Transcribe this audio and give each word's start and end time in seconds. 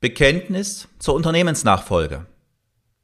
Bekenntnis 0.00 0.88
zur 0.98 1.14
Unternehmensnachfolge. 1.14 2.26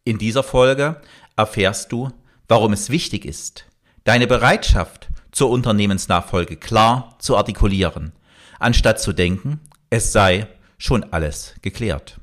In 0.04 0.18
dieser 0.18 0.42
Folge 0.42 1.00
erfährst 1.37 1.91
du, 1.91 2.11
warum 2.49 2.75
es 2.75 2.91
wichtig 2.91 3.25
ist, 3.25 3.65
deine 4.04 4.26
Bereitschaft 4.26 5.08
zur 5.30 5.48
Unternehmensnachfolge 5.48 6.56
klar 6.56 7.16
zu 7.18 7.38
artikulieren, 7.38 8.12
anstatt 8.58 9.00
zu 9.00 9.14
denken, 9.14 9.60
es 9.88 10.12
sei 10.12 10.46
schon 10.76 11.02
alles 11.12 11.54
geklärt. 11.62 12.20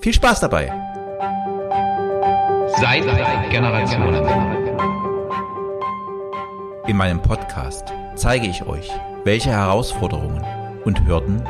Viel 0.00 0.14
Spaß 0.14 0.38
dabei! 0.38 0.72
Seit 2.80 3.02
Generationen. 3.50 4.24
In 6.86 6.96
meinem 6.96 7.20
Podcast 7.20 7.92
zeige 8.14 8.46
ich 8.46 8.62
euch, 8.62 8.88
welche 9.24 9.50
Herausforderungen 9.50 10.44
und 10.84 11.04
Hürden 11.04 11.42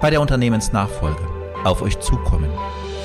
bei 0.00 0.10
der 0.10 0.20
Unternehmensnachfolge 0.20 1.35
auf 1.66 1.82
euch 1.82 1.98
zukommen 1.98 2.50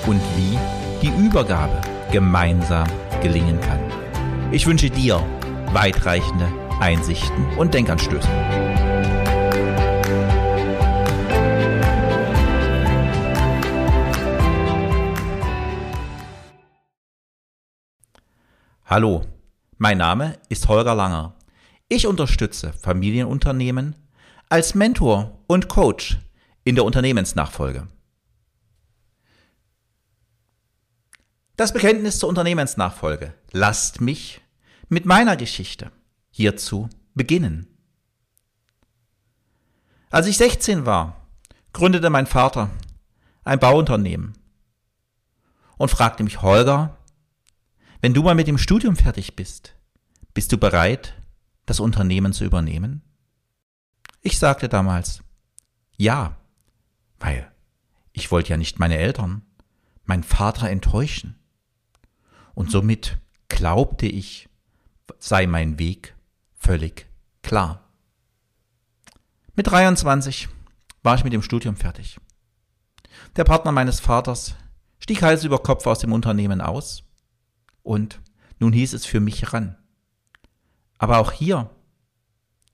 und 0.05 0.21
wie 0.37 0.57
die 1.01 1.11
Übergabe 1.25 1.81
gemeinsam 2.11 2.87
gelingen 3.21 3.59
kann. 3.59 3.79
Ich 4.51 4.67
wünsche 4.67 4.89
dir 4.89 5.25
weitreichende 5.73 6.47
Einsichten 6.79 7.45
und 7.57 7.73
Denkanstöße. 7.73 8.27
Hallo, 18.85 19.25
mein 19.77 19.97
Name 19.97 20.37
ist 20.49 20.67
Holger 20.67 20.93
Langer. 20.93 21.35
Ich 21.87 22.07
unterstütze 22.07 22.73
Familienunternehmen 22.73 23.95
als 24.49 24.75
Mentor 24.75 25.39
und 25.47 25.69
Coach 25.69 26.19
in 26.65 26.75
der 26.75 26.83
Unternehmensnachfolge. 26.83 27.87
Das 31.61 31.73
Bekenntnis 31.73 32.17
zur 32.17 32.27
Unternehmensnachfolge. 32.27 33.35
Lasst 33.51 34.01
mich 34.01 34.41
mit 34.89 35.05
meiner 35.05 35.37
Geschichte 35.37 35.91
hierzu 36.31 36.89
beginnen. 37.13 37.67
Als 40.09 40.25
ich 40.25 40.37
16 40.37 40.87
war, 40.87 41.27
gründete 41.71 42.09
mein 42.09 42.25
Vater 42.25 42.71
ein 43.43 43.59
Bauunternehmen 43.59 44.33
und 45.77 45.91
fragte 45.91 46.23
mich, 46.23 46.41
Holger, 46.41 46.97
wenn 48.01 48.15
du 48.15 48.23
mal 48.23 48.33
mit 48.33 48.47
dem 48.47 48.57
Studium 48.57 48.95
fertig 48.95 49.35
bist, 49.35 49.75
bist 50.33 50.51
du 50.51 50.57
bereit, 50.57 51.13
das 51.67 51.79
Unternehmen 51.79 52.33
zu 52.33 52.43
übernehmen? 52.43 53.03
Ich 54.21 54.39
sagte 54.39 54.67
damals, 54.67 55.21
ja, 55.95 56.37
weil 57.19 57.51
ich 58.13 58.31
wollte 58.31 58.49
ja 58.49 58.57
nicht 58.57 58.79
meine 58.79 58.97
Eltern, 58.97 59.43
meinen 60.05 60.23
Vater 60.23 60.67
enttäuschen. 60.67 61.37
Und 62.53 62.71
somit 62.71 63.19
glaubte 63.49 64.05
ich, 64.05 64.49
sei 65.19 65.47
mein 65.47 65.79
Weg 65.79 66.15
völlig 66.53 67.07
klar. 67.41 67.89
Mit 69.55 69.67
23 69.67 70.47
war 71.03 71.15
ich 71.15 71.23
mit 71.23 71.33
dem 71.33 71.41
Studium 71.41 71.75
fertig. 71.75 72.19
Der 73.35 73.43
Partner 73.43 73.71
meines 73.71 73.99
Vaters 73.99 74.55
stieg 74.99 75.21
Hals 75.21 75.43
über 75.43 75.59
Kopf 75.59 75.85
aus 75.87 75.99
dem 75.99 76.13
Unternehmen 76.13 76.61
aus 76.61 77.03
und 77.83 78.21
nun 78.59 78.73
hieß 78.73 78.93
es 78.93 79.05
für 79.05 79.19
mich 79.19 79.53
ran. 79.53 79.77
Aber 80.97 81.17
auch 81.17 81.31
hier 81.31 81.69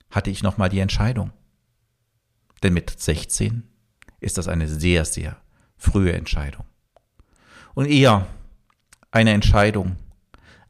hatte 0.09 0.29
ich 0.29 0.43
nochmal 0.43 0.69
die 0.69 0.79
Entscheidung. 0.79 1.31
Denn 2.63 2.73
mit 2.73 2.99
16 2.99 3.63
ist 4.19 4.37
das 4.37 4.47
eine 4.47 4.67
sehr, 4.67 5.05
sehr 5.05 5.41
frühe 5.77 6.13
Entscheidung. 6.13 6.65
Und 7.73 7.85
eher 7.85 8.27
eine 9.11 9.31
Entscheidung 9.31 9.95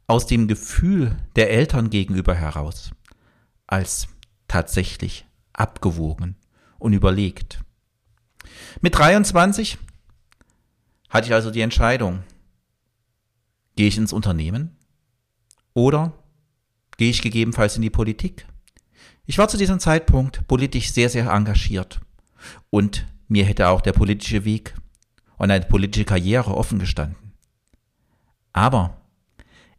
aus 0.06 0.26
dem 0.26 0.48
Gefühl 0.48 1.16
der 1.36 1.50
Eltern 1.50 1.90
gegenüber 1.90 2.34
heraus 2.34 2.92
als 3.66 4.08
tatsächlich 4.48 5.26
abgewogen 5.52 6.36
und 6.78 6.92
überlegt. 6.92 7.60
Mit 8.80 8.96
23 8.96 9.78
hatte 11.10 11.26
ich 11.26 11.34
also 11.34 11.50
die 11.50 11.60
Entscheidung, 11.60 12.22
gehe 13.76 13.88
ich 13.88 13.98
ins 13.98 14.12
Unternehmen 14.12 14.76
oder 15.74 16.12
gehe 16.96 17.10
ich 17.10 17.22
gegebenenfalls 17.22 17.76
in 17.76 17.82
die 17.82 17.90
Politik. 17.90 18.46
Ich 19.26 19.38
war 19.38 19.48
zu 19.48 19.56
diesem 19.56 19.78
Zeitpunkt 19.78 20.48
politisch 20.48 20.90
sehr, 20.90 21.10
sehr 21.10 21.30
engagiert 21.30 22.00
und 22.70 23.06
mir 23.28 23.44
hätte 23.44 23.68
auch 23.68 23.82
der 23.82 23.92
politische 23.92 24.44
Weg 24.44 24.74
und 25.36 25.50
eine 25.50 25.66
politische 25.66 26.06
Karriere 26.06 26.56
offen 26.56 26.78
gestanden. 26.78 27.27
Aber 28.58 29.00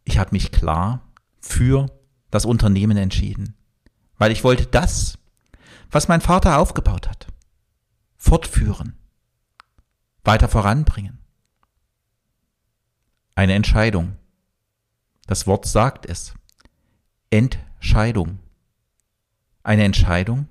ich 0.04 0.16
habe 0.16 0.30
mich 0.32 0.52
klar 0.52 1.02
für 1.38 1.84
das 2.30 2.46
Unternehmen 2.46 2.96
entschieden, 2.96 3.54
weil 4.16 4.32
ich 4.32 4.42
wollte 4.42 4.64
das, 4.64 5.18
was 5.90 6.08
mein 6.08 6.22
Vater 6.22 6.56
aufgebaut 6.56 7.06
hat, 7.06 7.26
fortführen, 8.16 8.94
weiter 10.24 10.48
voranbringen. 10.48 11.18
Eine 13.34 13.52
Entscheidung. 13.52 14.16
Das 15.26 15.46
Wort 15.46 15.66
sagt 15.66 16.06
es. 16.06 16.32
Entscheidung. 17.28 18.38
Eine 19.62 19.84
Entscheidung 19.84 20.48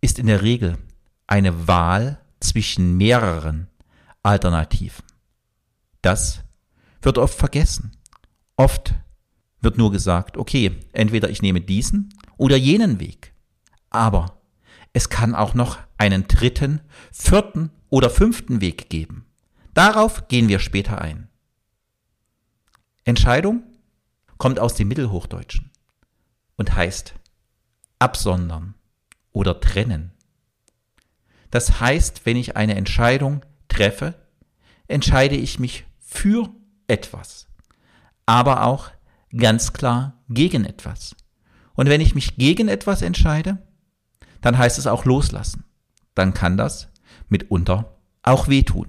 ist 0.00 0.20
in 0.20 0.28
der 0.28 0.42
Regel 0.42 0.78
eine 1.26 1.66
Wahl 1.66 2.20
zwischen 2.38 2.96
mehreren 2.96 3.66
Alternativen. 4.22 5.04
Das 6.02 6.44
wird 7.02 7.18
oft 7.18 7.38
vergessen. 7.38 7.96
Oft 8.56 8.94
wird 9.60 9.78
nur 9.78 9.92
gesagt, 9.92 10.36
okay, 10.36 10.80
entweder 10.92 11.30
ich 11.30 11.42
nehme 11.42 11.60
diesen 11.60 12.14
oder 12.36 12.56
jenen 12.56 13.00
Weg. 13.00 13.34
Aber 13.90 14.40
es 14.92 15.08
kann 15.08 15.34
auch 15.34 15.54
noch 15.54 15.78
einen 15.98 16.26
dritten, 16.26 16.80
vierten 17.12 17.70
oder 17.88 18.10
fünften 18.10 18.60
Weg 18.60 18.90
geben. 18.90 19.26
Darauf 19.74 20.28
gehen 20.28 20.48
wir 20.48 20.58
später 20.58 21.00
ein. 21.00 21.28
Entscheidung 23.04 23.64
kommt 24.38 24.58
aus 24.58 24.74
dem 24.74 24.88
Mittelhochdeutschen 24.88 25.70
und 26.56 26.74
heißt 26.74 27.14
absondern 27.98 28.74
oder 29.32 29.60
trennen. 29.60 30.12
Das 31.50 31.80
heißt, 31.80 32.26
wenn 32.26 32.36
ich 32.36 32.56
eine 32.56 32.74
Entscheidung 32.74 33.44
treffe, 33.68 34.14
entscheide 34.88 35.36
ich 35.36 35.58
mich 35.58 35.84
für 35.98 36.50
etwas, 36.86 37.48
aber 38.26 38.64
auch 38.64 38.90
ganz 39.36 39.72
klar 39.72 40.22
gegen 40.28 40.64
etwas. 40.64 41.16
Und 41.74 41.88
wenn 41.88 42.00
ich 42.00 42.14
mich 42.14 42.36
gegen 42.36 42.68
etwas 42.68 43.02
entscheide, 43.02 43.58
dann 44.40 44.58
heißt 44.58 44.78
es 44.78 44.86
auch 44.86 45.04
loslassen. 45.04 45.64
Dann 46.14 46.34
kann 46.34 46.56
das 46.56 46.88
mitunter 47.28 47.96
auch 48.22 48.48
wehtun. 48.48 48.88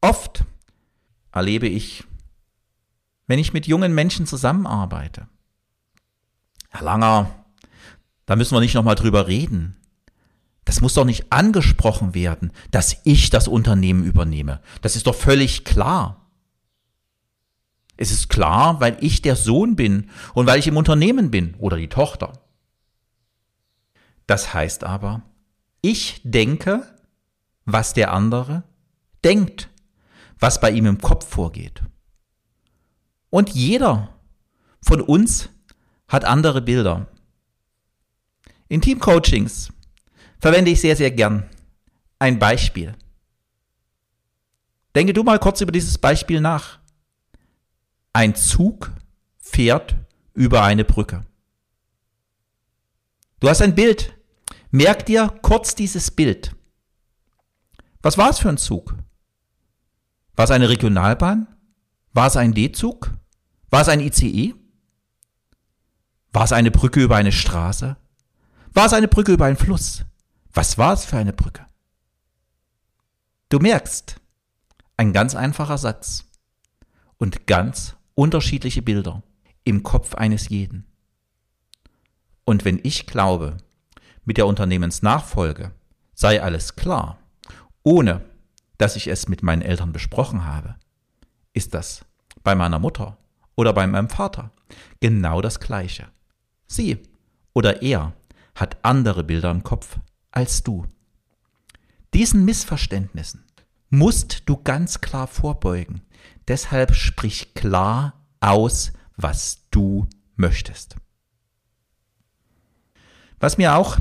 Oft 0.00 0.44
erlebe 1.32 1.66
ich, 1.68 2.04
wenn 3.26 3.38
ich 3.38 3.52
mit 3.52 3.66
jungen 3.66 3.94
Menschen 3.94 4.26
zusammenarbeite, 4.26 5.28
Herr 6.70 6.82
Langer, 6.82 7.44
da 8.26 8.36
müssen 8.36 8.54
wir 8.54 8.60
nicht 8.60 8.74
nochmal 8.74 8.96
drüber 8.96 9.28
reden. 9.28 9.76
Das 10.64 10.80
muss 10.80 10.94
doch 10.94 11.04
nicht 11.04 11.30
angesprochen 11.30 12.14
werden, 12.14 12.52
dass 12.70 12.96
ich 13.04 13.30
das 13.30 13.48
Unternehmen 13.48 14.04
übernehme. 14.04 14.60
Das 14.80 14.96
ist 14.96 15.06
doch 15.06 15.14
völlig 15.14 15.64
klar. 15.64 16.30
Es 17.96 18.10
ist 18.10 18.28
klar, 18.28 18.80
weil 18.80 18.96
ich 19.00 19.22
der 19.22 19.36
Sohn 19.36 19.76
bin 19.76 20.10
und 20.32 20.46
weil 20.46 20.58
ich 20.58 20.66
im 20.66 20.76
Unternehmen 20.76 21.30
bin 21.30 21.54
oder 21.58 21.76
die 21.76 21.88
Tochter. 21.88 22.32
Das 24.26 24.54
heißt 24.54 24.84
aber, 24.84 25.22
ich 25.80 26.20
denke, 26.24 26.82
was 27.66 27.92
der 27.92 28.12
andere 28.12 28.64
denkt, 29.22 29.68
was 30.38 30.60
bei 30.60 30.70
ihm 30.70 30.86
im 30.86 31.00
Kopf 31.00 31.28
vorgeht. 31.28 31.82
Und 33.30 33.50
jeder 33.50 34.14
von 34.80 35.00
uns 35.00 35.50
hat 36.08 36.24
andere 36.24 36.62
Bilder. 36.62 37.06
In 38.68 38.80
Teamcoachings 38.80 39.73
verwende 40.44 40.70
ich 40.70 40.82
sehr, 40.82 40.94
sehr 40.94 41.10
gern 41.10 41.48
ein 42.18 42.38
Beispiel. 42.38 42.94
Denke 44.94 45.14
du 45.14 45.22
mal 45.22 45.38
kurz 45.38 45.62
über 45.62 45.72
dieses 45.72 45.96
Beispiel 45.96 46.38
nach. 46.38 46.80
Ein 48.12 48.34
Zug 48.34 48.90
fährt 49.38 49.96
über 50.34 50.62
eine 50.62 50.84
Brücke. 50.84 51.24
Du 53.40 53.48
hast 53.48 53.62
ein 53.62 53.74
Bild. 53.74 54.12
Merk 54.70 55.06
dir 55.06 55.32
kurz 55.40 55.74
dieses 55.76 56.10
Bild. 56.10 56.54
Was 58.02 58.18
war 58.18 58.28
es 58.28 58.38
für 58.38 58.50
ein 58.50 58.58
Zug? 58.58 58.94
War 60.36 60.44
es 60.44 60.50
eine 60.50 60.68
Regionalbahn? 60.68 61.46
War 62.12 62.26
es 62.26 62.36
ein 62.36 62.52
D-Zug? 62.52 63.12
War 63.70 63.80
es 63.80 63.88
ein 63.88 64.00
ICE? 64.00 64.54
War 66.34 66.44
es 66.44 66.52
eine 66.52 66.70
Brücke 66.70 67.02
über 67.02 67.16
eine 67.16 67.32
Straße? 67.32 67.96
War 68.74 68.84
es 68.84 68.92
eine 68.92 69.08
Brücke 69.08 69.32
über 69.32 69.46
einen 69.46 69.56
Fluss? 69.56 70.04
Was 70.56 70.78
war 70.78 70.92
es 70.92 71.04
für 71.04 71.16
eine 71.16 71.32
Brücke? 71.32 71.66
Du 73.48 73.58
merkst, 73.58 74.20
ein 74.96 75.12
ganz 75.12 75.34
einfacher 75.34 75.78
Satz 75.78 76.26
und 77.18 77.48
ganz 77.48 77.96
unterschiedliche 78.14 78.80
Bilder 78.80 79.24
im 79.64 79.82
Kopf 79.82 80.14
eines 80.14 80.48
jeden. 80.48 80.86
Und 82.44 82.64
wenn 82.64 82.78
ich 82.84 83.06
glaube, 83.06 83.56
mit 84.24 84.36
der 84.36 84.46
Unternehmensnachfolge 84.46 85.72
sei 86.14 86.40
alles 86.40 86.76
klar, 86.76 87.18
ohne 87.82 88.24
dass 88.78 88.94
ich 88.94 89.08
es 89.08 89.26
mit 89.26 89.42
meinen 89.42 89.62
Eltern 89.62 89.90
besprochen 89.90 90.44
habe, 90.44 90.76
ist 91.52 91.74
das 91.74 92.04
bei 92.44 92.54
meiner 92.54 92.78
Mutter 92.78 93.18
oder 93.56 93.72
bei 93.72 93.88
meinem 93.88 94.08
Vater 94.08 94.52
genau 95.00 95.40
das 95.40 95.58
Gleiche. 95.58 96.06
Sie 96.68 97.02
oder 97.54 97.82
er 97.82 98.12
hat 98.54 98.76
andere 98.82 99.24
Bilder 99.24 99.50
im 99.50 99.64
Kopf 99.64 99.98
als 100.34 100.62
du. 100.62 100.86
Diesen 102.12 102.44
Missverständnissen 102.44 103.44
musst 103.90 104.42
du 104.46 104.56
ganz 104.56 105.00
klar 105.00 105.26
vorbeugen. 105.26 106.02
Deshalb 106.48 106.94
sprich 106.94 107.54
klar 107.54 108.24
aus, 108.40 108.92
was 109.16 109.66
du 109.70 110.06
möchtest. 110.36 110.96
Was 113.38 113.58
mir 113.58 113.76
auch 113.76 113.98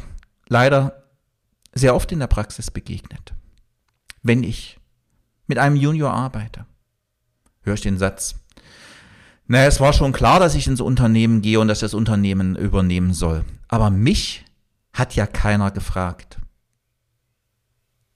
leider 0.48 1.04
sehr 1.74 1.96
oft 1.96 2.12
in 2.12 2.20
der 2.20 2.28
Praxis 2.28 2.72
begegnet, 2.72 3.34
wenn 4.22 4.44
ich 4.44 4.80
mit 5.48 5.58
einem 5.58 5.76
Junior 5.76 6.14
arbeite, 6.14 6.66
höre 7.62 7.74
ich 7.74 7.82
den 7.82 7.98
Satz, 7.98 8.36
naja, 9.46 9.68
es 9.68 9.80
war 9.80 9.92
schon 9.92 10.14
klar, 10.14 10.40
dass 10.40 10.56
ich 10.56 10.68
ins 10.68 10.82
Unternehmen 10.82 11.42
gehe 11.42 11.60
und 11.60 11.68
dass 11.68 11.80
das 11.80 11.94
Unternehmen 11.94 12.56
übernehmen 12.56 13.14
soll. 13.14 13.44
Aber 13.68 13.90
mich 13.90 14.46
hat 14.94 15.16
ja 15.16 15.26
keiner 15.26 15.72
gefragt. 15.72 16.40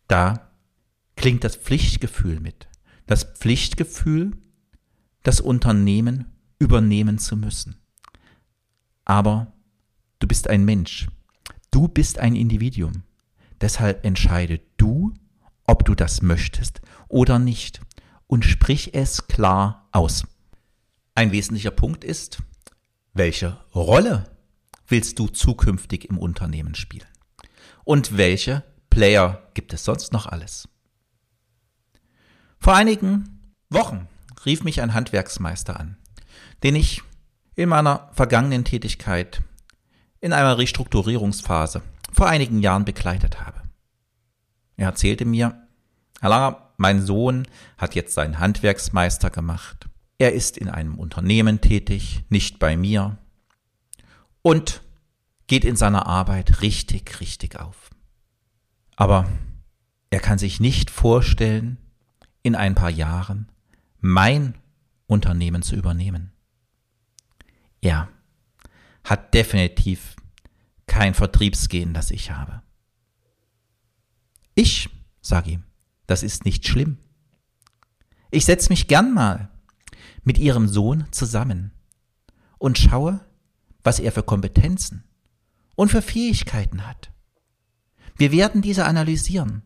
Da 0.07 0.51
klingt 1.15 1.44
das 1.44 1.56
Pflichtgefühl 1.56 2.39
mit. 2.39 2.68
Das 3.07 3.24
Pflichtgefühl, 3.24 4.38
das 5.24 5.41
Unternehmen 5.41 6.25
übernehmen 6.59 7.18
zu 7.18 7.35
müssen. 7.35 7.81
Aber 9.03 9.53
du 10.19 10.27
bist 10.27 10.50
ein 10.50 10.63
Mensch. 10.63 11.07
Du 11.71 11.88
bist 11.88 12.19
ein 12.19 12.35
Individuum. 12.35 13.03
Deshalb 13.59 14.06
entscheide 14.06 14.62
du, 14.77 15.13
ob 15.65 15.83
du 15.83 15.95
das 15.95 16.21
möchtest 16.21 16.81
oder 17.07 17.39
nicht. 17.39 17.81
Und 18.27 18.45
sprich 18.45 18.94
es 18.94 19.27
klar 19.27 19.88
aus. 19.91 20.25
Ein 21.15 21.31
wesentlicher 21.31 21.71
Punkt 21.71 22.03
ist, 22.03 22.44
welche 23.13 23.57
Rolle 23.74 24.37
willst 24.88 25.19
du 25.19 25.28
zukünftig 25.28 26.10
im 26.10 26.18
Unternehmen 26.18 26.75
spielen? 26.75 27.07
Und 27.84 28.18
welche 28.18 28.63
Player 28.89 29.42
gibt 29.54 29.74
es 29.74 29.84
sonst 29.84 30.13
noch 30.13 30.25
alles? 30.25 30.68
Vor 32.60 32.75
einigen 32.75 33.54
Wochen 33.69 34.07
rief 34.45 34.63
mich 34.63 34.81
ein 34.81 34.94
Handwerksmeister 34.94 35.80
an, 35.80 35.98
den 36.63 36.75
ich 36.75 37.04
in 37.56 37.69
meiner 37.69 38.10
vergangenen 38.13 38.63
Tätigkeit 38.63 39.42
in 40.19 40.34
einer 40.34 40.57
Restrukturierungsphase 40.57 41.81
vor 42.13 42.28
einigen 42.28 42.60
Jahren 42.60 42.86
begleitet 42.86 43.42
habe. 43.42 43.62
Er 44.75 44.88
erzählte 44.88 45.25
mir, 45.25 45.68
Herr 46.22 46.30
Langer, 46.30 46.74
mein 46.78 47.01
Sohn 47.01 47.48
hat 47.78 47.95
jetzt 47.95 48.13
seinen 48.13 48.39
Handwerksmeister 48.39 49.30
gemacht. 49.30 49.88
Er 50.19 50.34
ist 50.34 50.57
in 50.57 50.69
einem 50.69 50.95
Unternehmen 50.95 51.62
tätig, 51.62 52.24
nicht 52.30 52.60
bei 52.60 52.78
mir, 52.78 53.18
und 54.47 54.81
geht 55.47 55.65
in 55.65 55.75
seiner 55.75 56.05
Arbeit 56.05 56.61
richtig, 56.61 57.19
richtig 57.19 57.59
auf. 57.59 57.89
Aber 58.95 59.29
er 60.09 60.21
kann 60.21 60.38
sich 60.38 60.61
nicht 60.61 60.89
vorstellen, 60.89 61.77
in 62.44 62.55
ein 62.55 62.73
paar 62.73 62.89
Jahren 62.89 63.51
mein 63.99 64.55
Unternehmen 65.05 65.63
zu 65.63 65.75
übernehmen. 65.75 66.31
Er 67.81 68.07
hat 69.03 69.33
definitiv 69.33 70.15
kein 70.85 71.13
Vertriebsgehen, 71.13 71.93
das 71.93 72.09
ich 72.09 72.31
habe. 72.31 72.61
Ich 74.55 74.89
sage 75.19 75.51
ihm, 75.51 75.63
das 76.05 76.23
ist 76.23 76.45
nicht 76.45 76.65
schlimm. 76.65 77.00
Ich 78.31 78.45
setze 78.45 78.69
mich 78.69 78.88
gern 78.88 79.13
mal 79.13 79.50
mit 80.23 80.38
ihrem 80.38 80.69
Sohn 80.69 81.05
zusammen 81.11 81.73
und 82.57 82.77
schaue, 82.77 83.26
was 83.88 84.00
er 84.00 84.12
für 84.12 84.22
Kompetenzen 84.22 85.06
und 85.75 85.88
für 85.88 86.01
Fähigkeiten 86.01 86.86
hat. 86.86 87.10
Wir 88.18 88.34
werden 88.34 88.62
diese 88.62 88.84
analysieren, 88.84 89.62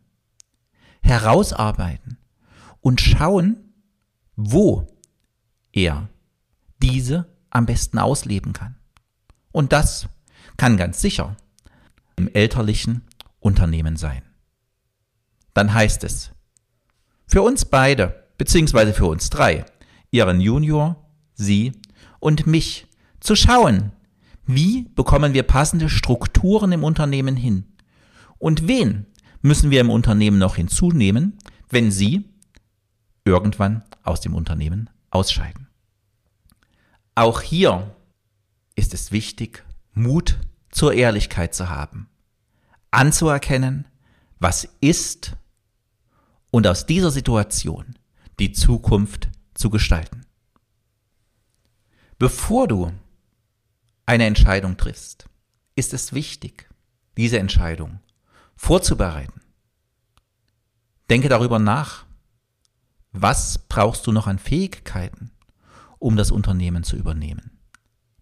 herausarbeiten 1.02 2.20
und 2.82 3.02
schauen, 3.02 3.74
wo 4.36 4.96
er 5.72 6.08
diese 6.84 7.36
am 7.50 7.66
besten 7.66 7.98
ausleben 7.98 8.54
kann. 8.54 8.76
Und 9.52 9.74
das 9.74 10.08
kann 10.56 10.78
ganz 10.78 11.02
sicher 11.02 11.36
im 12.16 12.28
elterlichen 12.32 13.02
Unternehmen 13.40 13.98
sein. 13.98 14.22
Dann 15.56 15.74
heißt 15.74 16.04
es, 16.04 16.30
für 17.26 17.42
uns 17.42 17.66
beide, 17.66 18.28
beziehungsweise 18.38 18.94
für 18.94 19.08
uns 19.08 19.32
drei, 19.32 19.66
ihren 20.12 20.42
Junior, 20.42 21.10
sie 21.34 21.72
und 22.20 22.46
mich, 22.46 22.86
zu 23.20 23.36
schauen, 23.36 23.94
wie 24.46 24.90
bekommen 24.96 25.34
wir 25.34 25.44
passende 25.44 25.90
Strukturen 25.90 26.72
im 26.72 26.84
Unternehmen 26.84 27.36
hin? 27.36 27.66
Und 28.38 28.68
wen 28.68 29.06
müssen 29.42 29.72
wir 29.72 29.82
im 29.82 29.90
Unternehmen 29.90 30.40
noch 30.40 30.56
hinzunehmen, 30.56 31.38
wenn 31.70 31.92
Sie 31.92 32.26
irgendwann 33.24 33.84
aus 34.04 34.22
dem 34.22 34.36
Unternehmen 34.36 34.90
ausscheiden? 35.10 35.68
Auch 37.16 37.42
hier 37.42 37.96
ist 38.76 38.94
es 38.94 39.12
wichtig, 39.12 39.64
Mut 39.94 40.40
zur 40.70 40.94
Ehrlichkeit 40.94 41.54
zu 41.54 41.70
haben, 41.70 42.10
anzuerkennen, 42.90 43.88
was 44.40 44.68
ist 44.80 45.36
und 46.50 46.66
aus 46.66 46.86
dieser 46.86 47.12
Situation 47.12 47.96
die 48.40 48.54
Zukunft 48.54 49.30
zu 49.54 49.70
gestalten. 49.70 50.26
Bevor 52.18 52.68
du 52.68 52.92
eine 54.06 54.26
Entscheidung 54.26 54.78
triffst, 54.78 55.30
ist 55.76 55.94
es 55.94 56.14
wichtig, 56.14 56.70
diese 57.18 57.40
Entscheidung 57.40 58.00
vorzubereiten. 58.56 59.42
Denke 61.10 61.30
darüber 61.30 61.60
nach, 61.60 62.06
was 63.12 63.58
brauchst 63.68 64.08
du 64.08 64.12
noch 64.12 64.28
an 64.28 64.40
Fähigkeiten, 64.40 65.32
um 66.00 66.16
das 66.16 66.32
Unternehmen 66.32 66.84
zu 66.84 66.96
übernehmen? 66.96 67.60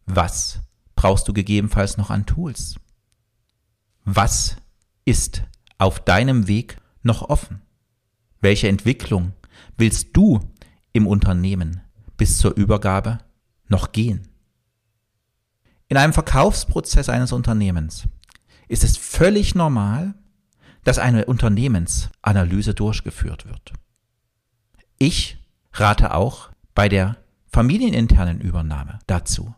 Was 0.05 0.59
brauchst 0.95 1.27
du 1.27 1.33
gegebenenfalls 1.33 1.97
noch 1.97 2.09
an 2.09 2.25
Tools? 2.25 2.75
Was 4.03 4.57
ist 5.05 5.43
auf 5.77 5.99
deinem 5.99 6.47
Weg 6.47 6.81
noch 7.03 7.21
offen? 7.21 7.61
Welche 8.41 8.67
Entwicklung 8.67 9.33
willst 9.77 10.09
du 10.17 10.39
im 10.93 11.05
Unternehmen 11.05 11.81
bis 12.17 12.37
zur 12.37 12.55
Übergabe 12.55 13.19
noch 13.67 13.91
gehen? 13.91 14.27
In 15.89 15.97
einem 15.97 16.13
Verkaufsprozess 16.13 17.09
eines 17.09 17.31
Unternehmens 17.31 18.07
ist 18.67 18.83
es 18.83 18.95
völlig 18.95 19.55
normal, 19.55 20.13
dass 20.83 20.99
eine 20.99 21.25
Unternehmensanalyse 21.25 22.75
durchgeführt 22.75 23.47
wird. 23.47 23.73
Ich 24.99 25.39
rate 25.73 26.13
auch 26.13 26.51
bei 26.75 26.89
der 26.89 27.17
familieninternen 27.47 28.39
Übernahme 28.39 28.99
dazu. 29.07 29.55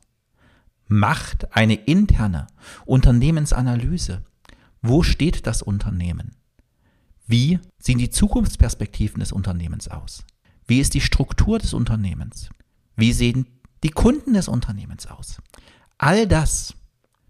Macht 0.88 1.54
eine 1.56 1.76
interne 1.76 2.48
Unternehmensanalyse. 2.86 4.24
Wo 4.82 5.04
steht 5.04 5.46
das 5.48 5.62
Unternehmen? 5.62 6.38
Wie 7.28 7.60
sehen 7.78 7.98
die 7.98 8.10
Zukunftsperspektiven 8.10 9.20
des 9.20 9.34
Unternehmens 9.34 9.90
aus? 9.90 10.24
Wie 10.66 10.80
ist 10.80 10.94
die 10.94 11.02
Struktur 11.02 11.60
des 11.60 11.74
Unternehmens? 11.74 12.50
Wie 12.96 13.12
sehen 13.12 13.48
die 13.84 13.90
Kunden 13.90 14.34
des 14.34 14.48
Unternehmens 14.48 15.08
aus? 15.08 15.42
All 16.02 16.26
das, 16.26 16.74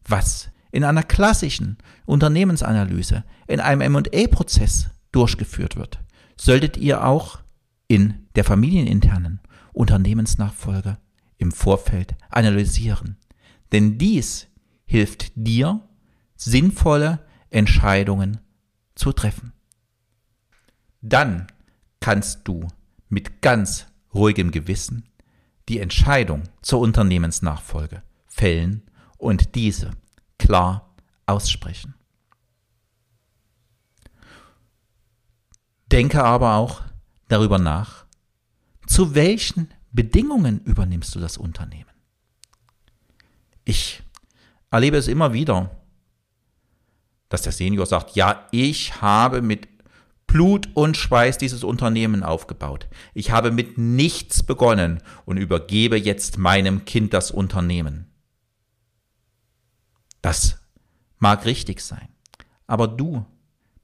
was 0.07 0.49
in 0.71 0.85
einer 0.85 1.03
klassischen 1.03 1.77
Unternehmensanalyse, 2.05 3.25
in 3.47 3.59
einem 3.59 3.91
MA-Prozess 3.91 4.89
durchgeführt 5.11 5.75
wird, 5.75 5.99
solltet 6.37 6.77
ihr 6.77 7.05
auch 7.05 7.39
in 7.89 8.29
der 8.35 8.45
familieninternen 8.45 9.41
Unternehmensnachfolge 9.73 10.97
im 11.37 11.51
Vorfeld 11.51 12.15
analysieren. 12.29 13.17
Denn 13.73 13.97
dies 13.97 14.47
hilft 14.85 15.33
dir, 15.35 15.81
sinnvolle 16.37 17.19
Entscheidungen 17.49 18.39
zu 18.95 19.11
treffen. 19.11 19.51
Dann 21.01 21.47
kannst 21.99 22.47
du 22.47 22.69
mit 23.09 23.41
ganz 23.41 23.87
ruhigem 24.13 24.49
Gewissen 24.49 25.09
die 25.67 25.79
Entscheidung 25.79 26.43
zur 26.61 26.79
Unternehmensnachfolge 26.79 28.01
fällen 28.31 28.83
und 29.17 29.55
diese 29.55 29.91
klar 30.39 30.95
aussprechen. 31.25 31.93
Denke 35.91 36.23
aber 36.23 36.55
auch 36.55 36.81
darüber 37.27 37.59
nach, 37.59 38.05
zu 38.87 39.13
welchen 39.13 39.69
Bedingungen 39.91 40.61
übernimmst 40.63 41.13
du 41.13 41.19
das 41.19 41.37
Unternehmen. 41.37 41.85
Ich 43.65 44.01
erlebe 44.71 44.97
es 44.97 45.07
immer 45.07 45.33
wieder, 45.33 45.69
dass 47.29 47.41
der 47.41 47.51
Senior 47.51 47.85
sagt, 47.85 48.15
ja, 48.15 48.47
ich 48.51 49.01
habe 49.01 49.41
mit 49.41 49.67
Blut 50.27 50.69
und 50.75 50.95
Schweiß 50.95 51.37
dieses 51.37 51.63
Unternehmen 51.63 52.23
aufgebaut. 52.23 52.87
Ich 53.13 53.31
habe 53.31 53.51
mit 53.51 53.77
nichts 53.77 54.43
begonnen 54.43 55.03
und 55.25 55.37
übergebe 55.37 55.97
jetzt 55.97 56.37
meinem 56.37 56.85
Kind 56.85 57.13
das 57.13 57.31
Unternehmen. 57.31 58.10
Das 60.21 60.59
mag 61.19 61.45
richtig 61.45 61.81
sein, 61.81 62.07
aber 62.67 62.87
du 62.87 63.25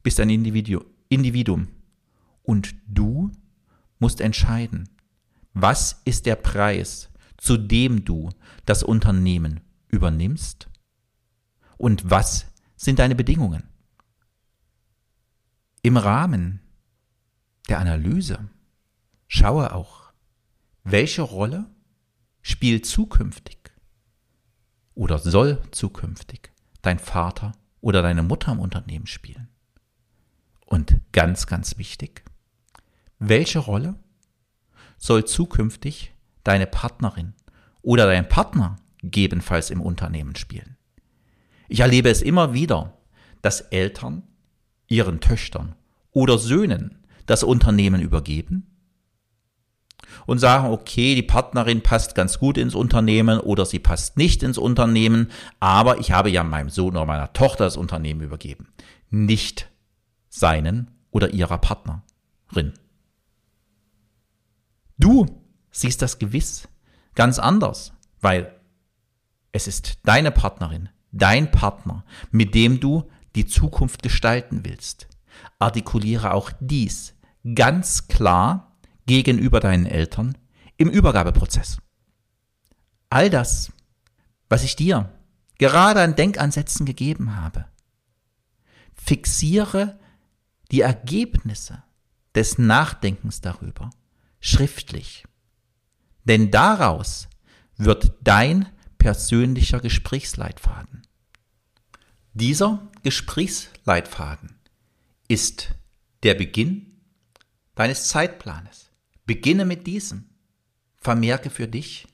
bist 0.03 0.19
ein 0.19 0.29
Individu 0.29 0.83
Individuum. 1.09 1.69
Und 2.43 2.75
du 2.87 3.31
musst 3.99 4.21
entscheiden, 4.21 4.89
was 5.53 6.01
ist 6.05 6.25
der 6.25 6.35
Preis, 6.35 7.09
zu 7.37 7.57
dem 7.57 8.05
du 8.05 8.29
das 8.65 8.83
Unternehmen 8.83 9.61
übernimmst? 9.89 10.69
Und 11.77 12.09
was 12.09 12.47
sind 12.77 12.99
deine 12.99 13.15
Bedingungen. 13.15 13.63
Im 15.81 15.97
Rahmen 15.97 16.61
der 17.67 17.79
Analyse 17.79 18.49
schaue 19.27 19.73
auch, 19.73 20.13
welche 20.83 21.23
Rolle 21.23 21.69
spielt 22.41 22.85
zukünftig 22.85 23.66
oder 24.97 25.19
soll 25.19 25.61
zukünftig 25.71 26.51
dein 26.81 26.97
Vater 26.97 27.53
oder 27.81 28.01
deine 28.01 28.23
Mutter 28.23 28.51
im 28.51 28.59
Unternehmen 28.59 29.05
spielen. 29.05 29.47
Und 30.65 30.99
ganz, 31.11 31.45
ganz 31.45 31.77
wichtig, 31.77 32.25
welche 33.19 33.59
Rolle 33.59 33.95
soll 34.97 35.25
zukünftig 35.25 36.13
deine 36.43 36.65
Partnerin 36.65 37.33
oder 37.83 38.07
dein 38.07 38.27
Partner 38.27 38.77
gegebenenfalls 38.97 39.69
im 39.69 39.81
Unternehmen 39.81 40.35
spielen? 40.35 40.77
Ich 41.69 41.81
erlebe 41.81 42.09
es 42.09 42.23
immer 42.23 42.53
wieder, 42.53 42.97
dass 43.43 43.61
Eltern 43.61 44.23
ihren 44.87 45.19
Töchtern 45.19 45.75
oder 46.11 46.39
Söhnen 46.39 47.05
das 47.27 47.43
Unternehmen 47.43 48.01
übergeben 48.01 48.76
und 50.27 50.37
sagen, 50.37 50.71
okay, 50.71 51.15
die 51.15 51.23
Partnerin 51.23 51.81
passt 51.81 52.13
ganz 52.13 52.37
gut 52.37 52.59
ins 52.59 52.75
Unternehmen 52.75 53.39
oder 53.39 53.65
sie 53.65 53.79
passt 53.79 54.15
nicht 54.17 54.43
ins 54.43 54.59
Unternehmen, 54.59 55.31
aber 55.59 55.97
ich 55.97 56.11
habe 56.11 56.29
ja 56.29 56.43
meinem 56.43 56.69
Sohn 56.69 56.95
oder 56.95 57.07
meiner 57.07 57.33
Tochter 57.33 57.63
das 57.63 57.77
Unternehmen 57.77 58.21
übergeben, 58.21 58.67
nicht 59.09 59.69
seinen 60.29 60.91
oder 61.09 61.33
ihrer 61.33 61.57
Partnerin. 61.57 62.73
Du 64.99 65.25
siehst 65.71 66.03
das 66.03 66.19
gewiss 66.19 66.67
ganz 67.15 67.39
anders, 67.39 67.93
weil 68.21 68.53
es 69.51 69.67
ist 69.67 69.97
deine 70.03 70.29
Partnerin, 70.29 70.89
dein 71.11 71.49
Partner, 71.49 72.03
mit 72.29 72.53
dem 72.53 72.79
du 72.79 73.09
die 73.35 73.47
Zukunft 73.47 74.03
gestalten 74.03 74.61
willst 74.63 75.07
artikuliere 75.59 76.33
auch 76.33 76.51
dies 76.59 77.15
ganz 77.55 78.07
klar 78.07 78.66
gegenüber 79.07 79.59
deinen 79.59 79.87
Eltern 79.87 80.37
im 80.77 80.89
Übergabeprozess. 80.89 81.77
All 83.09 83.29
das, 83.29 83.71
was 84.49 84.63
ich 84.63 84.75
dir 84.75 85.11
gerade 85.57 86.01
an 86.01 86.15
Denkansätzen 86.15 86.85
gegeben 86.85 87.35
habe, 87.35 87.65
fixiere 88.93 89.99
die 90.71 90.81
Ergebnisse 90.81 91.83
des 92.35 92.57
Nachdenkens 92.57 93.41
darüber 93.41 93.89
schriftlich. 94.39 95.25
Denn 96.25 96.51
daraus 96.51 97.27
wird 97.77 98.13
dein 98.21 98.67
persönlicher 98.97 99.79
Gesprächsleitfaden. 99.79 101.07
Dieser 102.33 102.87
Gesprächsleitfaden 103.03 104.59
ist 105.27 105.71
der 106.23 106.33
Beginn 106.35 106.99
deines 107.75 108.09
Zeitplanes. 108.09 108.86
Beginne 109.27 109.65
mit 109.65 109.85
diesem. 109.85 110.25
Vermerke 110.95 111.49
für 111.51 111.67
dich, 111.67 112.07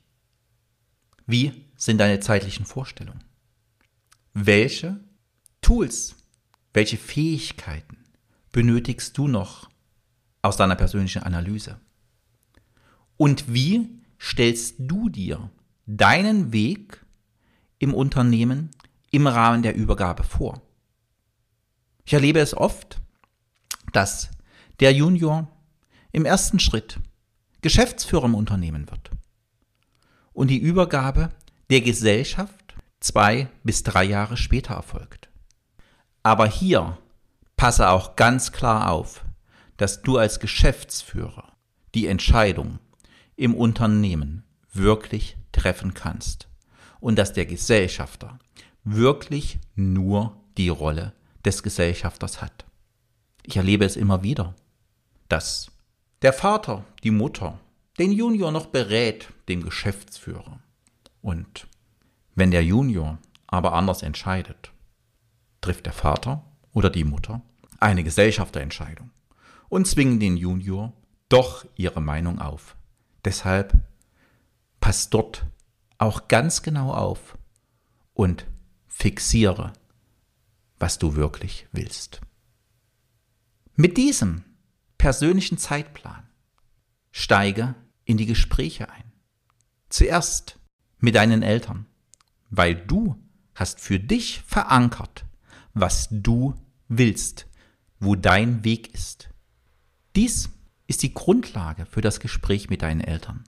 wie 1.25 1.53
sind 1.77 2.00
deine 2.00 2.20
zeitlichen 2.20 2.65
Vorstellungen? 2.65 3.24
Welche 4.34 5.00
Tools, 5.62 6.15
welche 6.74 6.98
Fähigkeiten 6.98 7.98
benötigst 8.51 9.17
du 9.17 9.27
noch 9.27 9.70
aus 10.41 10.58
deiner 10.58 10.75
persönlichen 10.75 11.24
Analyse? 11.24 11.79
Und 13.15 13.53
wie 13.53 14.01
stellst 14.20 14.75
du 14.79 15.08
dir 15.08 15.50
deinen 15.86 16.51
Weg 16.51 17.05
im 17.79 17.93
Unternehmen 17.93 18.72
im 19.12 19.27
Rahmen 19.27 19.62
der 19.62 19.75
Übergabe 19.75 20.24
vor? 20.24 20.62
Ich 22.05 22.13
erlebe 22.13 22.39
es 22.39 22.55
oft, 22.55 23.00
dass 23.91 24.29
der 24.79 24.93
Junior 24.93 25.52
im 26.13 26.25
ersten 26.25 26.60
Schritt 26.60 27.00
Geschäftsführer 27.62 28.25
im 28.25 28.36
Unternehmen 28.36 28.89
wird 28.89 29.10
und 30.32 30.48
die 30.48 30.60
Übergabe 30.60 31.29
der 31.70 31.82
Gesellschaft 31.82 32.75
zwei 33.00 33.50
bis 33.63 33.84
drei 33.84 34.03
Jahre 34.03 34.38
später 34.38 34.75
erfolgt. 34.75 35.29
Aber 36.22 36.48
hier 36.48 36.98
passe 37.58 37.89
auch 37.89 38.15
ganz 38.15 38.51
klar 38.51 38.91
auf, 38.91 39.25
dass 39.77 40.01
du 40.03 40.17
als 40.17 40.39
Geschäftsführer 40.39 41.51
die 41.96 42.08
Entscheidung 42.08 42.79
im 43.36 43.55
Unternehmen 43.55 44.43
wirklich 44.72 45.36
treffen 45.51 45.93
kannst 45.93 46.48
und 47.00 47.17
dass 47.17 47.34
der 47.34 47.46
Gesellschafter 47.46 48.39
wirklich 48.84 49.60
nur 49.75 50.38
die 50.58 50.70
Rolle 50.70 51.13
des 51.43 51.63
Gesellschafters 51.63 52.41
hat. 52.41 52.65
Ich 53.43 53.58
erlebe 53.58 53.84
es 53.84 53.96
immer 53.96 54.22
wieder, 54.24 54.55
dass 55.27 55.73
der 56.24 56.34
Vater, 56.34 56.86
die 57.03 57.12
Mutter, 57.12 57.60
den 58.00 58.13
Junior 58.13 58.51
noch 58.51 58.68
berät, 58.68 59.27
dem 59.50 59.62
Geschäftsführer. 59.62 60.60
Und 61.22 61.68
wenn 62.34 62.50
der 62.50 62.63
Junior 62.63 63.20
aber 63.46 63.74
anders 63.74 64.01
entscheidet, 64.01 64.72
trifft 65.60 65.86
der 65.86 65.94
Vater 65.94 66.44
oder 66.72 66.89
die 66.89 67.03
Mutter 67.03 67.42
eine 67.80 68.03
Gesellschafterentscheidung 68.03 69.12
und 69.68 69.86
zwingen 69.86 70.20
den 70.20 70.38
Junior 70.38 70.94
doch 71.27 71.65
ihre 71.75 72.01
Meinung 72.01 72.39
auf. 72.39 72.77
Deshalb 73.25 73.74
passt 74.80 75.13
dort 75.13 75.46
auch 75.98 76.30
ganz 76.30 76.62
genau 76.62 76.94
auf 76.94 77.38
und 78.13 78.46
fixiere, 78.88 79.74
was 80.80 81.00
du 81.00 81.15
wirklich 81.15 81.68
willst. 81.72 82.22
Mit 83.75 83.98
diesem 83.98 84.44
persönlichen 85.03 85.57
Zeitplan 85.57 86.24
steige 87.12 87.75
in 88.05 88.15
die 88.15 88.25
Gespräche 88.25 88.89
ein. 88.89 89.12
Zuerst 89.89 90.57
mit 90.98 91.15
deinen 91.15 91.43
Eltern, 91.43 91.88
weil 92.50 92.74
du 92.74 93.22
hast 93.53 93.81
für 93.81 94.00
dich 94.00 94.43
verankert, 94.43 95.25
was 95.74 96.07
du 96.10 96.55
willst, 96.88 97.48
wo 98.00 98.15
dein 98.15 98.63
Weg 98.63 98.93
ist. 98.93 99.27
Dies 100.15 100.50
ist 100.88 101.03
die 101.03 101.13
Grundlage 101.13 101.86
für 101.86 102.00
das 102.00 102.22
Gespräch 102.22 102.69
mit 102.69 102.81
deinen 102.81 103.01
Eltern 103.01 103.43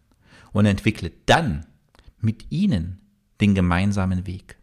und 0.51 0.65
entwickle 0.65 1.13
dann 1.25 1.65
mit 2.19 2.51
ihnen 2.51 2.99
den 3.39 3.55
gemeinsamen 3.55 4.27
Weg. 4.27 4.57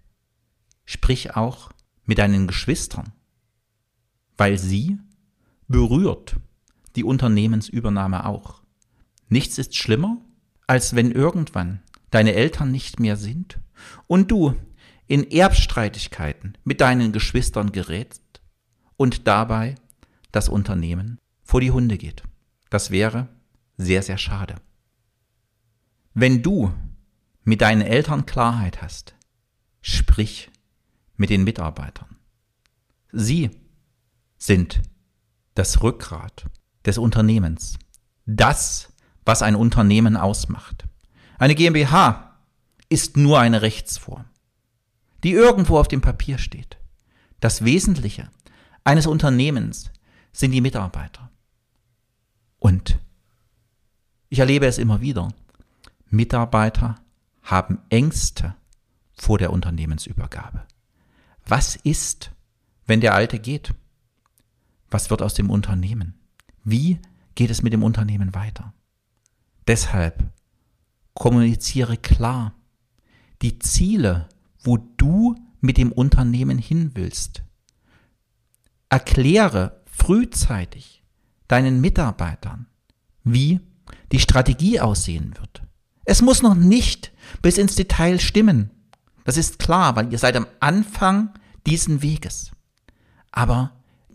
Sprich 0.84 1.37
auch 1.37 1.72
mit 2.04 2.18
deinen 2.18 2.46
Geschwistern, 2.46 3.14
weil 4.37 4.58
sie 4.58 4.99
berührt 5.68 6.37
die 6.96 7.04
Unternehmensübernahme 7.04 8.26
auch. 8.26 8.62
Nichts 9.28 9.58
ist 9.58 9.75
schlimmer, 9.76 10.18
als 10.66 10.94
wenn 10.94 11.11
irgendwann 11.11 11.82
deine 12.11 12.34
Eltern 12.34 12.70
nicht 12.70 13.00
mehr 13.00 13.16
sind 13.16 13.58
und 14.06 14.30
du 14.30 14.54
in 15.06 15.30
Erbstreitigkeiten 15.30 16.56
mit 16.64 16.80
deinen 16.80 17.12
Geschwistern 17.12 17.72
gerätst 17.72 18.22
und 18.96 19.26
dabei 19.26 19.75
das 20.30 20.49
Unternehmen 20.49 21.18
vor 21.42 21.61
die 21.61 21.70
Hunde 21.70 21.99
geht. 21.99 22.22
Das 22.70 22.90
wäre 22.90 23.28
sehr, 23.76 24.02
sehr 24.02 24.18
schade. 24.18 24.56
Wenn 26.14 26.42
du 26.42 26.72
mit 27.44 27.61
deinen 27.61 27.82
Eltern 27.82 28.26
Klarheit 28.26 28.82
hast, 28.82 29.14
sprich 29.80 30.50
mit 31.16 31.30
den 31.30 31.44
Mitarbeitern. 31.44 32.16
Sie 33.12 33.50
sind 34.38 34.80
das 35.54 35.82
Rückgrat 35.82 36.46
des 36.84 36.98
Unternehmens. 36.98 37.78
Das, 38.26 38.92
was 39.24 39.42
ein 39.42 39.56
Unternehmen 39.56 40.16
ausmacht. 40.16 40.84
Eine 41.38 41.54
GmbH 41.54 42.36
ist 42.88 43.16
nur 43.16 43.40
eine 43.40 43.62
Rechtsform, 43.62 44.24
die 45.24 45.32
irgendwo 45.32 45.78
auf 45.78 45.88
dem 45.88 46.00
Papier 46.00 46.38
steht. 46.38 46.76
Das 47.40 47.64
Wesentliche 47.64 48.30
eines 48.84 49.06
Unternehmens 49.06 49.90
sind 50.32 50.52
die 50.52 50.60
Mitarbeiter. 50.60 51.30
Und 52.58 52.98
ich 54.28 54.38
erlebe 54.38 54.66
es 54.66 54.78
immer 54.78 55.00
wieder. 55.00 55.28
Mitarbeiter 56.08 56.96
haben 57.42 57.80
Ängste 57.90 58.54
vor 59.14 59.38
der 59.38 59.52
Unternehmensübergabe. 59.52 60.62
Was 61.46 61.76
ist, 61.76 62.30
wenn 62.86 63.00
der 63.00 63.14
Alte 63.14 63.38
geht? 63.38 63.74
Was 64.90 65.10
wird 65.10 65.22
aus 65.22 65.34
dem 65.34 65.50
Unternehmen? 65.50 66.14
Wie 66.64 66.99
geht 67.35 67.50
es 67.50 67.62
mit 67.62 67.73
dem 67.73 67.83
Unternehmen 67.83 68.35
weiter? 68.35 68.73
Deshalb 69.66 70.31
kommuniziere 71.14 71.97
klar 71.97 72.54
die 73.42 73.59
Ziele, 73.59 74.28
wo 74.62 74.76
du 74.76 75.37
mit 75.61 75.76
dem 75.76 75.92
Unternehmen 75.92 76.59
hin 76.59 76.92
willst. 76.95 77.42
Erkläre 78.88 79.83
frühzeitig 79.87 81.02
deinen 81.49 81.81
Mitarbeitern, 81.81 82.66
wie 83.25 83.61
die 84.11 84.21
Strategie 84.21 84.81
aussehen 84.81 85.35
wird. 85.38 85.62
Es 86.04 86.23
muss 86.23 86.42
noch 86.42 86.54
nicht 86.54 87.12
bis 87.40 87.59
ins 87.59 87.75
Detail 87.76 88.19
stimmen. 88.19 88.71
Das 89.25 89.37
ist 89.37 89.59
klar, 89.59 89.97
weil 89.97 90.12
ihr 90.12 90.19
seid 90.19 90.37
am 90.37 90.47
Anfang 90.61 91.31
diesen 91.66 92.02
Weges. 92.02 92.50
Aber 93.31 93.73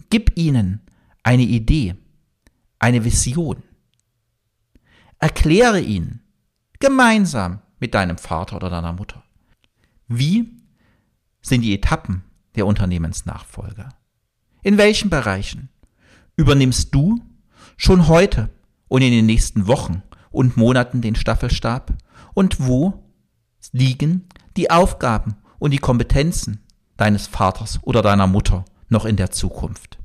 gib 0.10 0.38
ihnen 0.38 0.82
eine 1.24 1.44
Idee, 1.44 1.96
eine 2.80 3.04
Vision. 3.04 3.64
Erkläre 5.20 5.80
ihnen 5.80 6.22
gemeinsam 6.80 7.62
mit 7.80 7.94
deinem 7.94 8.18
Vater 8.18 8.56
oder 8.58 8.70
deiner 8.70 8.94
Mutter, 8.94 9.24
wie 10.08 10.58
sind 11.42 11.62
die 11.62 11.74
Etappen 11.74 12.24
der 12.56 12.66
Unternehmensnachfolge? 12.66 13.90
In 14.64 14.78
welchen 14.78 15.10
Bereichen 15.10 15.70
übernimmst 16.36 16.94
du 16.94 17.22
schon 17.78 18.08
heute 18.08 18.50
und 18.88 19.02
in 19.02 19.12
den 19.12 19.26
nächsten 19.26 19.68
Wochen 19.68 20.04
und 20.32 20.58
Monaten 20.58 21.02
den 21.02 21.16
Staffelstab? 21.16 21.94
Und 22.34 22.60
wo 22.60 23.04
liegen 23.72 24.28
die 24.56 24.70
Aufgaben 24.70 25.38
und 25.60 25.72
die 25.72 25.80
Kompetenzen 25.80 26.64
deines 26.96 27.28
Vaters 27.28 27.80
oder 27.84 28.02
deiner 28.02 28.28
Mutter 28.28 28.66
noch 28.90 29.06
in 29.06 29.16
der 29.16 29.32
Zukunft? 29.32 29.98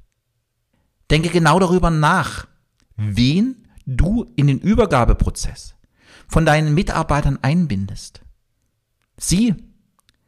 Denke 1.11 1.29
genau 1.29 1.59
darüber 1.59 1.91
nach, 1.91 2.47
wen 2.97 3.67
du 3.87 4.27
in 4.37 4.47
den 4.47 4.59
Übergabeprozess 4.59 5.75
von 6.29 6.47
deinen 6.47 6.75
Mitarbeitern 6.75 7.39
einbindest. 7.43 8.23
Sie 9.17 9.55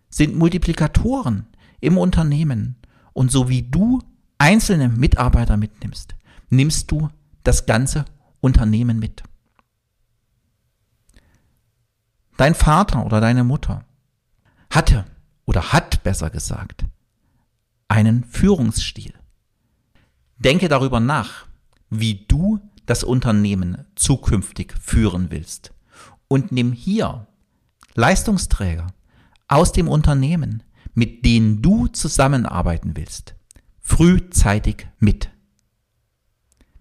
sind 0.08 0.36
Multiplikatoren 0.36 1.46
im 1.80 1.98
Unternehmen 1.98 2.76
und 3.12 3.30
so 3.30 3.48
wie 3.48 3.62
du 3.62 4.02
einzelne 4.38 4.88
Mitarbeiter 4.88 5.56
mitnimmst, 5.56 6.14
nimmst 6.50 6.90
du 6.90 7.08
das 7.42 7.66
ganze 7.66 8.04
Unternehmen 8.40 8.98
mit. 8.98 9.22
Dein 12.36 12.54
Vater 12.54 13.06
oder 13.06 13.20
deine 13.20 13.44
Mutter 13.44 13.84
hatte 14.70 15.06
oder 15.44 15.72
hat 15.72 16.02
besser 16.02 16.30
gesagt 16.30 16.84
einen 17.88 18.24
Führungsstil. 18.24 19.14
Denke 20.38 20.68
darüber 20.68 21.00
nach, 21.00 21.46
wie 22.00 22.26
du 22.26 22.60
das 22.86 23.04
Unternehmen 23.04 23.84
zukünftig 23.94 24.74
führen 24.80 25.30
willst 25.30 25.72
und 26.28 26.52
nimm 26.52 26.72
hier 26.72 27.26
Leistungsträger 27.94 28.88
aus 29.48 29.72
dem 29.72 29.88
Unternehmen, 29.88 30.62
mit 30.94 31.24
denen 31.24 31.62
du 31.62 31.86
zusammenarbeiten 31.88 32.96
willst, 32.96 33.34
frühzeitig 33.80 34.86
mit. 34.98 35.30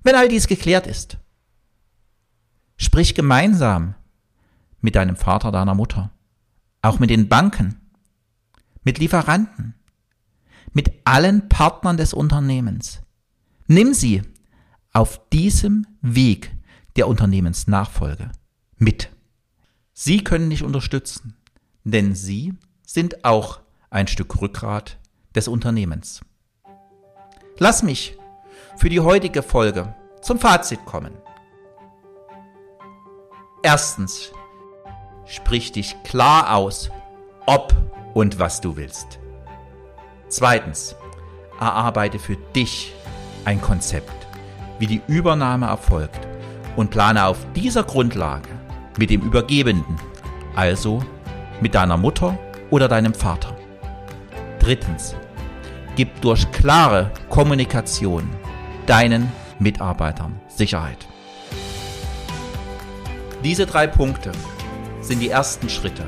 Wenn 0.04 0.16
all 0.16 0.28
dies 0.28 0.48
geklärt 0.48 0.88
ist, 0.88 1.18
sprich 2.78 3.16
gemeinsam 3.16 3.96
mit 4.82 4.96
deinem 4.96 5.16
Vater, 5.16 5.52
deiner 5.52 5.76
Mutter, 5.76 6.12
auch 6.82 7.00
mit 7.00 7.10
den 7.10 7.30
Banken, 7.30 7.80
mit 8.84 9.00
Lieferanten, 9.00 9.76
mit 10.74 10.92
allen 11.06 11.48
Partnern 11.48 11.98
des 11.98 12.14
Unternehmens. 12.14 13.02
Nimm 13.68 13.94
sie 13.94 14.24
auf 14.94 15.20
diesem 15.30 15.88
Weg 16.02 16.56
der 16.96 17.08
Unternehmensnachfolge 17.08 18.32
mit. 18.78 19.10
Sie 19.94 20.24
können 20.24 20.50
dich 20.50 20.64
unterstützen, 20.64 21.36
denn 21.84 22.16
sie 22.16 22.54
sind 22.86 23.26
auch 23.26 23.60
ein 23.90 24.08
Stück 24.08 24.42
Rückgrat 24.42 24.98
des 25.36 25.48
Unternehmens. 25.48 26.22
Lass 27.58 27.84
mich 27.84 28.18
für 28.78 28.90
die 28.90 29.00
heutige 29.00 29.44
Folge 29.44 29.96
zum 30.22 30.40
Fazit 30.40 30.86
kommen. 30.86 31.14
Erstens, 33.62 34.32
sprich 35.26 35.72
dich 35.72 35.96
klar 36.04 36.56
aus, 36.56 36.92
ob 37.46 37.76
und 38.14 38.40
was 38.40 38.62
du 38.62 38.76
willst. 38.76 39.20
Zweitens, 40.28 40.96
erarbeite 41.60 42.20
für 42.20 42.36
dich 42.56 42.94
ein 43.46 43.62
Konzept, 43.62 44.23
wie 44.84 45.00
die 45.00 45.02
Übernahme 45.08 45.68
erfolgt 45.68 46.28
und 46.76 46.90
plane 46.90 47.26
auf 47.26 47.38
dieser 47.56 47.84
Grundlage 47.84 48.50
mit 48.98 49.12
dem 49.12 49.22
Übergebenden, 49.22 49.96
also 50.58 51.02
mit 51.62 51.74
deiner 51.74 51.96
Mutter 51.96 52.38
oder 52.70 52.90
deinem 52.90 53.14
Vater. 53.14 53.56
Drittens, 54.60 55.16
gib 55.96 56.20
durch 56.20 56.52
klare 56.52 57.12
Kommunikation 57.30 58.30
deinen 58.86 59.32
Mitarbeitern 59.58 60.38
Sicherheit. 60.50 61.08
Diese 63.42 63.66
drei 63.66 63.88
Punkte 63.88 64.34
sind 65.00 65.22
die 65.22 65.30
ersten 65.30 65.70
Schritte 65.70 66.04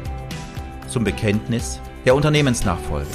zum 0.90 1.06
Bekenntnis 1.06 1.80
der 2.04 2.14
Unternehmensnachfolge. 2.14 3.08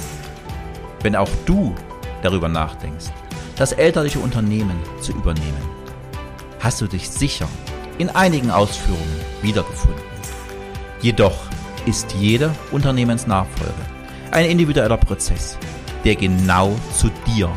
Wenn 1.02 1.16
auch 1.16 1.28
du 1.44 1.74
darüber 2.22 2.48
nachdenkst, 2.48 3.10
das 3.60 3.72
elterliche 3.72 4.20
Unternehmen 4.20 4.78
zu 5.02 5.12
übernehmen, 5.12 5.62
hast 6.60 6.80
du 6.80 6.86
dich 6.86 7.10
sicher 7.10 7.46
in 7.98 8.08
einigen 8.08 8.50
Ausführungen 8.50 9.20
wiedergefunden. 9.42 10.00
Jedoch 11.02 11.36
ist 11.84 12.14
jede 12.18 12.52
Unternehmensnachfolge 12.70 13.74
ein 14.30 14.46
individueller 14.46 14.96
Prozess, 14.96 15.58
der 16.06 16.16
genau 16.16 16.74
zu 16.96 17.10
dir 17.26 17.50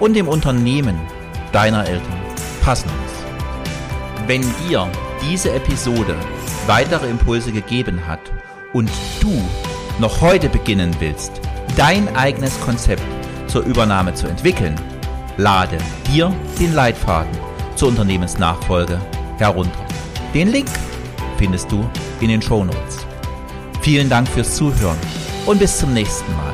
und 0.00 0.14
dem 0.14 0.28
Unternehmen 0.28 1.00
deiner 1.50 1.88
Eltern 1.88 2.20
passen 2.60 2.90
muss. 2.90 4.26
Wenn 4.26 4.42
dir 4.68 4.86
diese 5.30 5.54
Episode 5.54 6.14
weitere 6.66 7.08
Impulse 7.08 7.52
gegeben 7.52 8.06
hat 8.06 8.20
und 8.74 8.90
du 9.22 9.42
noch 9.98 10.20
heute 10.20 10.50
beginnen 10.50 10.94
willst, 11.00 11.40
dein 11.74 12.14
eigenes 12.16 12.60
Konzept 12.60 13.02
zur 13.46 13.62
Übernahme 13.62 14.12
zu 14.12 14.26
entwickeln, 14.26 14.78
lade 15.38 15.78
dir 16.06 16.34
den 16.58 16.74
Leitfaden 16.74 17.32
zur 17.76 17.88
Unternehmensnachfolge 17.88 19.00
herunter. 19.38 19.86
Den 20.34 20.48
Link 20.48 20.68
findest 21.38 21.72
du 21.72 21.88
in 22.20 22.28
den 22.28 22.42
Show 22.42 22.64
Notes. 22.64 23.06
Vielen 23.80 24.10
Dank 24.10 24.28
fürs 24.28 24.56
Zuhören 24.56 24.98
und 25.46 25.58
bis 25.58 25.78
zum 25.78 25.94
nächsten 25.94 26.30
Mal. 26.36 26.52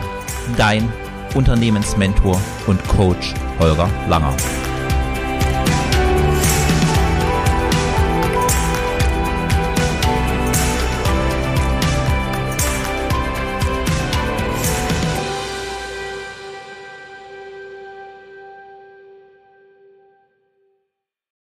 Dein 0.57 0.89
Unternehmensmentor 1.35 2.41
und 2.67 2.87
Coach 2.89 3.35
Holger 3.59 3.89
Langer. 4.09 4.37